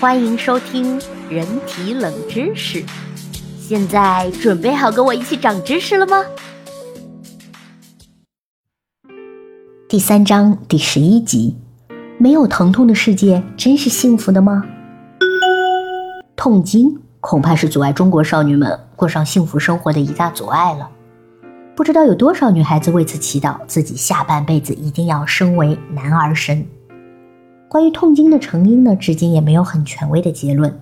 [0.00, 0.98] 欢迎收听
[1.28, 2.82] 人体冷知识。
[3.60, 6.24] 现在准备好跟我一起长知识了吗？
[9.86, 11.54] 第三章第十一集：
[12.18, 14.64] 没有疼痛的世界真是幸福的吗？
[16.36, 20.90] 痛经恐怕是阻碍中国少女们过上幸福生活的一大阻碍了。
[21.76, 26.66] 不知道有多少女孩子为此祈祷，自己下半辈子一定要生为男儿身。
[27.72, 30.78] 关于痛经的成因呢，至今也没有很权威的结论。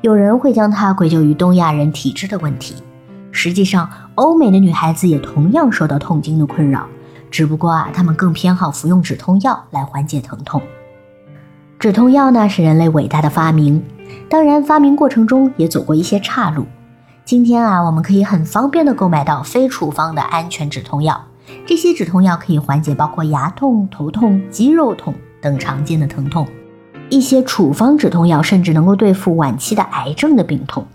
[0.00, 2.74] 有人会将它归咎于东亚人体质的问题，
[3.30, 6.86] 实际上，欧美的女孩子也同样受到痛经的困扰，
[7.30, 10.62] 只不过啊，她们更偏好服用止痛药来缓解疼痛。
[11.78, 13.84] 止痛药呢，是人类伟大的发明，
[14.30, 16.64] 当然，发明过程中也走过一些岔路。
[17.22, 21.22] 今天啊，我们可以很方便的购买到非处方的安全止痛药，
[21.66, 25.12] 这些止痛药可以缓解包括牙痛、头痛、肌肉痛。
[25.40, 26.46] 等常见的疼痛，
[27.08, 30.86] 一些处方止痛药甚至能够对付晚期的癌症的病痛。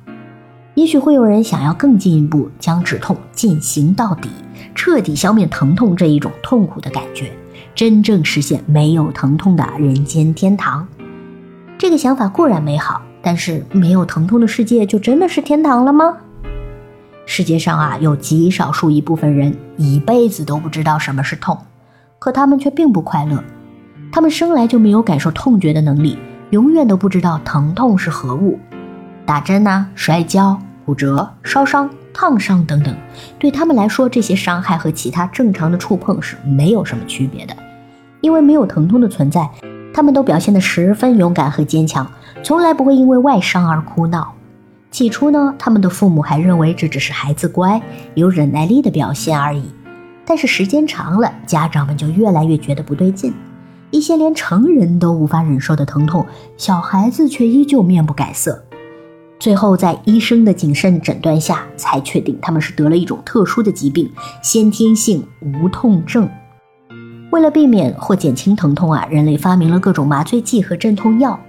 [0.75, 4.29] 也许会有人想要更进一步，将止痛进行到底，
[4.75, 7.31] 彻底消灭疼痛这一种痛苦的感觉，
[7.73, 10.85] 真正实现没有疼痛的人间天堂。
[11.77, 16.17] 这个想法固然美好，但是没有疼痛的世界就真的是天堂了吗？
[17.25, 21.57] 世界上啊，有极少数一部分人一辈子都不知道什么是痛，
[22.19, 23.41] 可他们却并不快乐。
[24.15, 26.17] 他们生来就没有感受痛觉的能力，
[26.51, 28.57] 永远都不知道疼痛是何物。
[29.25, 32.95] 打针呐、摔跤、骨折、烧伤、烫伤等等，
[33.37, 37.53] 对他们来说，这些伤害和其他正常的触碰是没有什么区别的。
[38.21, 39.49] 因为没有疼痛的存在，
[39.93, 42.09] 他们都表现得十分勇敢和坚强，
[42.41, 44.33] 从来不会因为外伤而哭闹。
[44.91, 47.81] 起初呢，他们的父母还认为这只是孩子乖、
[48.13, 49.65] 有忍耐力的表现而已。
[50.25, 53.33] 但是时间长了，家长们就越来越觉得不对劲。
[53.91, 56.25] 一些连成人都无法忍受的疼痛，
[56.57, 58.63] 小孩子却依旧面不改色。
[59.39, 64.09] 最后，在医生的谨慎诊断下，才确定他们是得了一种特殊的疾病——
[64.41, 66.29] 先天性无痛症。
[67.31, 71.39] 为了避免或减轻疼痛啊，人类发明了各种麻醉剂和镇痛药。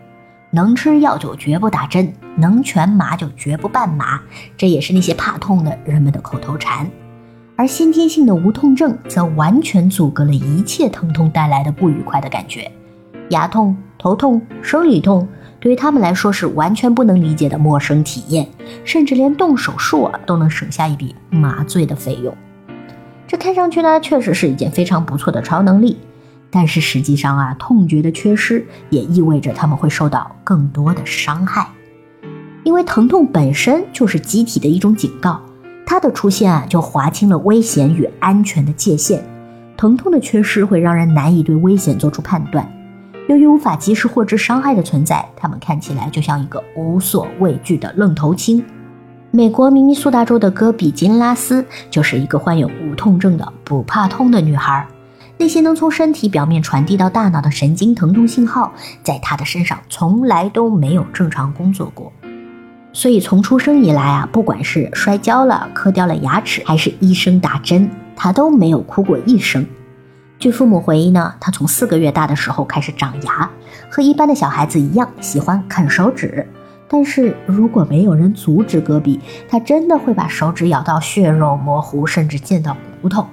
[0.53, 4.21] 能吃药就绝不打针，能全麻就绝不半麻，
[4.57, 6.89] 这也是那些怕痛的人们的口头禅。
[7.59, 12.71] 而先天性的无痛症则完全阻隔了一切疼痛带来的不愉快的感觉，
[13.31, 15.27] 牙痛、头痛、生理痛
[15.59, 18.47] 对于他们来说是完全不能理解的陌生体验，
[18.85, 22.37] 甚至连动手术啊都能省下一笔麻醉的费用。
[23.27, 25.97] 这看上去呢，确实是一件非常不错的超能力，
[26.51, 31.67] 但是实际上啊，痛觉的缺失也意味着他们会受到更多的伤害，
[32.65, 35.41] 因为疼痛本身就是机体的一种警告。
[35.87, 39.25] 它的出现啊，就划清了危险与安全的界限。
[39.77, 42.69] 疼痛的缺失会让人难以对危险做出判断。
[43.29, 48.65] 由于无法及时获知伤害的存在，他们看起来就像一个无所畏惧的愣头青。
[49.31, 54.87] 美国明尼苏达州的戈比金拉斯就是一个患有无痛症的不怕痛的女孩。
[55.39, 62.11] 那些能从身体表面传递到大脑的神经疼痛信号，在她的身上从来都没有正常工作过。
[62.97, 69.67] 所以从出生以来啊，不管是摔跤了、磕掉了牙齿，还是医生打针，他都没有哭过一声。
[70.39, 73.51] 据父母回忆呢，他从四个月大的时候开始长牙，
[73.91, 76.49] 和一般的小孩子一样喜欢啃手指。
[76.89, 83.27] 但是如果没有人阻止戈壁，他真的会把手指咬到血肉模糊，甚至见到骨头。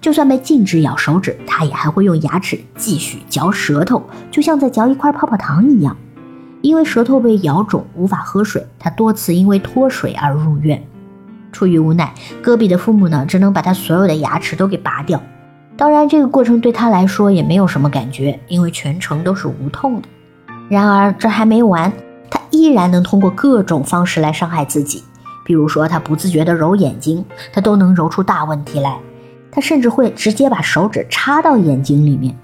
[0.00, 5.96] 就算被禁止咬手指，他也还会用牙齿继续嚼舌头，就像在嚼一块泡泡糖一样。
[6.64, 10.82] 因为舌头被咬肿，无法喝水，他多次因为脱水而入院。
[11.52, 15.20] 出于无奈，戈壁的父母呢，只能把他所有的牙齿都给拔掉。
[15.76, 20.08] 当然，这个过程对他来说也没有什么感觉，因为全程都是无痛的。
[20.70, 21.92] 然而，这还没完，
[22.30, 25.04] 他依然能通过各种方式来伤害自己。
[25.44, 27.22] 比如说，他不自觉地揉眼睛，
[27.52, 28.96] 他都能揉出大问题来。
[29.52, 32.34] 他甚至会直接把手指插到眼睛里面。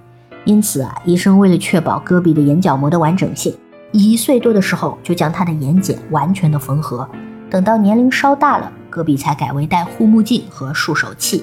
[0.45, 3.55] 因此啊，医生为了确保戈壁的眼角膜的完整性。
[3.93, 7.09] 一岁多的时候就将他的眼睑完全的缝合，
[7.51, 11.43] 等到年龄稍大了，戈壁才改为戴护目镜和束手器。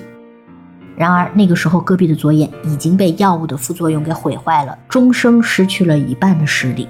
[0.96, 6.88] 然而那个时候，戈壁的左眼已经被药物的副作用给毁坏了，终生失去了一半的视力。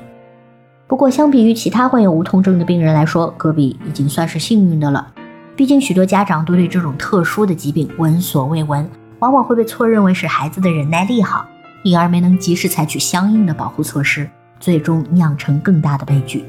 [0.88, 5.08] 不过，相比于其他患有无痛症的病人来说，戈壁已经算是幸运的了。
[5.56, 8.88] 毕竟许多家长都对这种特殊的疾病闻所未闻，
[9.20, 11.46] 往往会被错认为是孩子的忍耐力好，
[11.84, 14.30] 因而没能及时采取相应的保护措施。
[14.60, 16.46] 最终酿成更大的悲剧。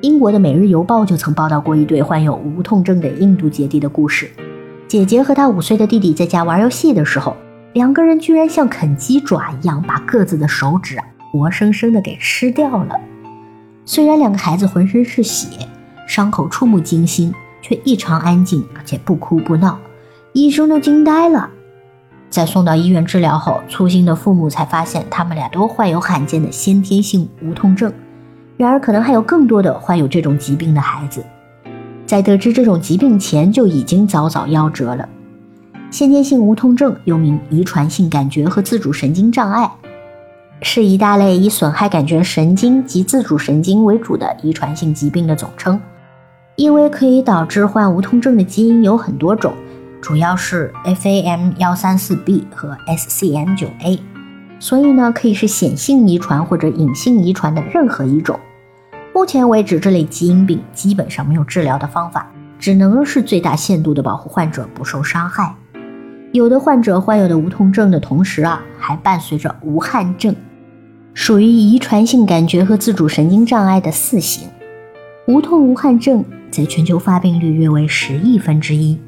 [0.00, 4.30] 英国的《每日邮报》就曾报道过一对患有无痛症的印度姐弟的故事。
[4.88, 7.36] 姐姐和她五岁的弟弟在家玩游戏的时候，
[7.72, 12.94] 两个人居然像啃鸡爪一样把各自的手指啊活生生的给吃掉了。
[13.84, 15.46] 虽然两个孩子浑身是血，
[16.06, 19.78] 伤口触目惊心，却异常安静，而且不哭不闹，
[20.32, 21.48] 医生都惊呆了。
[22.32, 27.92] 在送到医院治疗后，粗心的父母才发现他们俩都患有罕见的先天性无痛症。
[28.56, 31.22] 然而，可能还有更多的患有这种疾病的孩子，
[32.06, 35.06] 在得知这种疾病前就已经早早夭折了。
[35.90, 39.70] 先天性无痛症又名遗传性感觉和自主神经障碍，
[40.62, 45.78] 是一大类以损害感觉神经及自主神经为主的遗传性疾病的总称。
[46.56, 49.52] 因为可以导致患无痛症的基因有很多种。
[50.02, 54.00] 主要是 FAM 幺三四 B 和 SCN 九 A，
[54.58, 58.38] 所以呢，可以是显性遗传或者隐性遗传的任何一种。
[59.14, 62.28] 目前为止，这类基因病基本上没有治疗的方法，
[62.58, 65.54] 只能是最大限度的保护患者不受伤害。
[66.32, 70.34] 有的患者患有的无痛症的同时啊，还伴随着无汗症，
[71.14, 74.48] 属于遗传性感觉和自主神经障碍的四型。
[75.28, 78.98] 无痛无汗症在全球发病率约为十亿分之一。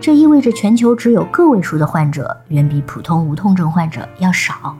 [0.00, 4.76] 这意味着全球只有个位数的患者，远比普通无痛症患者要少。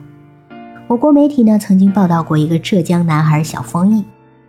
[0.87, 4.05] 我国媒体呢曾经报道过一个浙江男孩小丰毅，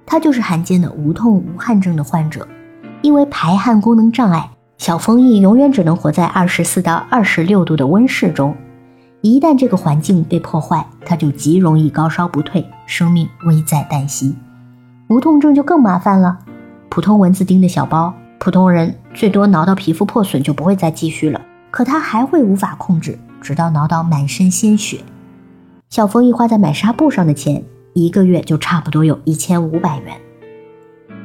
[0.06, 2.46] 他就是罕见的无痛无汗症的患者。
[3.02, 8.54] 因为排汗功能障碍，小丰毅永远只能活在二十四到二十六度的温室中。
[9.22, 14.34] 一旦这个环境被破坏，他就极容易高烧不退，生命危在旦夕。
[15.08, 16.38] 无痛症就更麻烦了，
[16.88, 18.14] 普通蚊子叮的小包。
[18.38, 21.40] 普通人最多挠到皮肤破损就不会再继续了，
[21.70, 25.00] 可他还会无法控制，直到挠到满身鲜血。
[25.88, 27.62] 小枫一花在买纱布上的钱，
[27.92, 30.16] 一个月就差不多有一千五百元。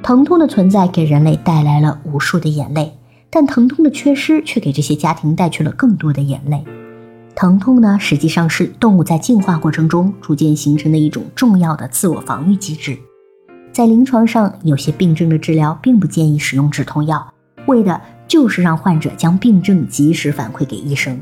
[0.02, 2.98] 疼痛的存在给人类带来了无数的眼泪，
[3.30, 6.64] 但疼痛的缺失却给这些家庭带去了更多的眼泪。
[7.36, 12.98] 疼痛呢，实际上是动物在进化过程中逐渐形成的一种重要的自我防御机制。
[13.72, 17.34] 在临床上，有些病症的治疗并不建议使用止痛药，
[17.68, 21.20] 为的就是让患者将病症及时反馈给医生。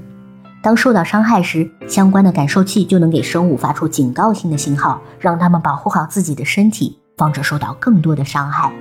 [0.62, 8.72] 当受到伤害时，相关的感受器就能给生物发出警告性的信号，让他们保护好自己的身体，防止受到更多的伤害。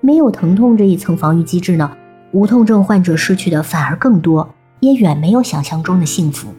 [0.00, 1.90] 没有疼痛这一层防御机制呢，
[2.32, 4.48] 无痛症患者失去的反而更多，
[4.78, 6.54] 也远没有想象中的幸福。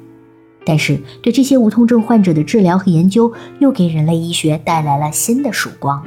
[0.65, 6.01] 但是，对这些无痛症患者的治疗和研究，又给人类医学带来了新的曙光。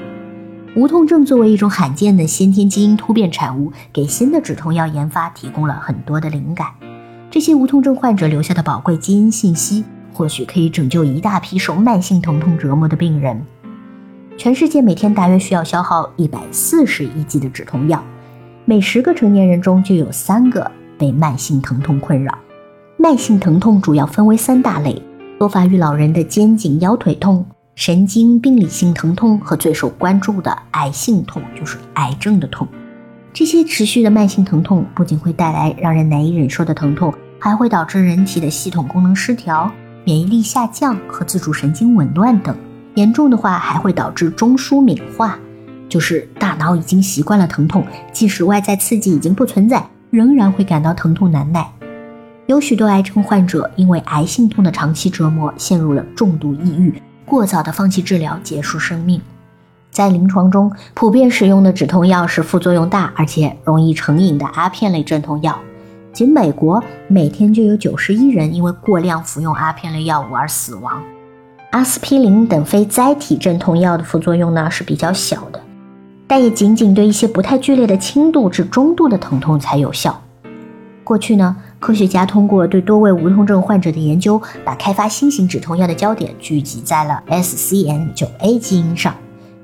[0.76, 6.66] 无痛症作为一种罕见的先天基因突变产物，给新的止痛药研发提供了很多的灵感。
[7.30, 9.82] 这些无痛症患者留下的宝贵基因信息，
[10.12, 13.42] 或许可以拯救一大批受慢性疼痛折磨的病人。
[14.36, 18.04] 全世界每天大约需要消耗一百四十亿剂的止痛药，
[18.66, 22.36] 每十个成年人中就有三个被慢性疼痛困扰。
[22.98, 25.02] 慢性疼痛主要分为三大类，
[25.38, 27.46] 多发于老人的肩颈腰腿痛。
[27.76, 32.66] 神经病理性疼痛和最受关注的癌性痛，就是癌症的痛。
[33.34, 39.70] 这些持续的慢性疼痛不仅会带来让人难以忍受的疼痛，还会导致人体的系统功能失调、
[40.04, 42.56] 免疫力下降和自主神经紊乱等。
[42.94, 45.38] 严重的话，还会导致中枢敏化，
[45.86, 51.70] 就是大脑已经习惯了疼痛，即使外在刺激已经不存在，仍然会感到疼痛难耐。
[52.46, 56.94] 有许多癌症患者因为癌性痛的长期折磨，陷入了重度抑郁。
[57.26, 59.20] 过早的放弃治疗，结束生命。
[59.90, 65.58] 在临床中，普遍使用的止痛药是副作用大而且容易成瘾的阿片类镇痛药。
[66.12, 71.02] 仅美国每天就有九十一人因为过量服用阿片类药物而死亡。
[71.72, 75.60] 阿司匹林等非甾体镇痛药的副作用呢是比较小的，
[76.28, 80.22] 但也仅仅对一些不太剧烈的轻度至中度的疼痛才有效。
[81.02, 81.56] 过去呢？
[81.86, 89.14] 科学家通过对多位无痛症患者的研究，把开发新型止痛药的焦点聚集在了 SCN9A 基因上。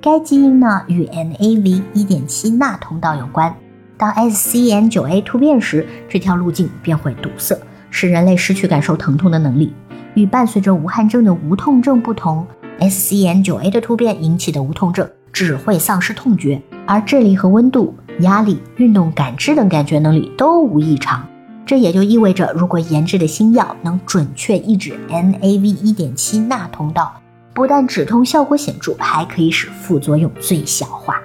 [0.01, 3.53] 该基因呢与 NAV1.7 钠通道有关。
[3.97, 7.59] 当 SCN9A 突变时，这条路径便会堵塞，
[7.91, 9.75] 使人类失去感受疼痛的能力。
[10.15, 12.47] 与伴随着无汗症的无痛症不同
[12.79, 21.27] ，SCN9A 的突变引起的无痛症只会丧失痛觉，而智力和温度、压力、运动感知等感觉能力都无异常。
[21.65, 27.13] 这也就意味着，如果研制的新药能准确抑制 NAV1.7 钠通道，
[27.55, 31.17] 不但止痛效果显著，还可以使副作用最小化。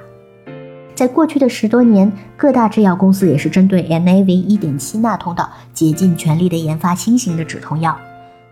[0.94, 7.96] 在过去的十多年，各大制药公司也是针对 NAV1.7 钠通道竭尽全力的研发新型的止痛药。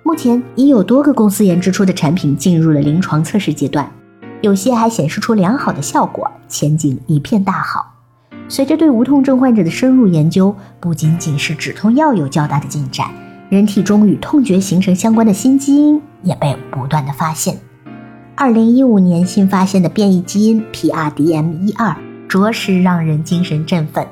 [0.04, 3.90] 目前已有多个公司研制出的产品进入了临床测试阶段，
[4.42, 7.95] 有些还显示出良好的效果，前景一片大好。
[8.48, 13.10] 随着对无痛症患者的深入研究，不仅仅是止痛药有较大的进展，
[13.50, 17.58] 人体中与痛觉形成相关的新基因也被不断的发现。
[18.36, 21.96] 二零一五年新发现的变异基因 PRDM12
[22.28, 24.06] 着实让人精神振奋。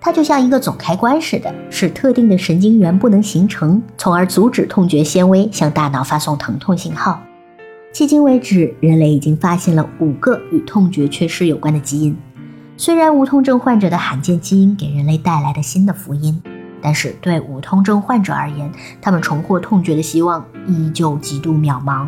[0.00, 7.20] 它就像一个总开关似的，使特定的神经元不能形成，从而阻止痛觉纤维向大脑发送疼痛信号。
[7.92, 12.16] 迄今为止，人类已经发现了五个与痛觉缺失有关的基因。
[12.78, 16.42] 虽然无痛症患者的罕见基因给人类带来了新的福音，
[16.82, 22.06] 但是对无痛症患者而言，他们重获痛觉的希望依旧极度渺茫。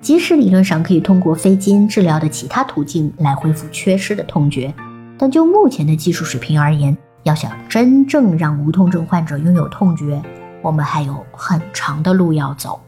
[0.00, 4.74] 即使理论上可以通过非基因治疗的其他途径来恢复缺失的痛觉，
[5.16, 10.20] 但就目前的技术水平而言，要想真正让无痛症患者拥有痛觉，
[10.62, 12.80] 我们还有很长的路要走。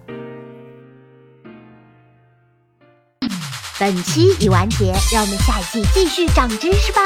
[3.81, 7.01] 本期已完结，让我们下一季继续长知识吧。